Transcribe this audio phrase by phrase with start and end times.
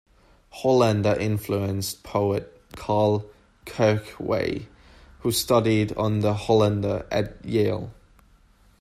[0.49, 3.23] Hollander influenced poet Karl
[3.67, 4.65] Kirchwey,
[5.19, 7.93] who studied under Hollander at Yale.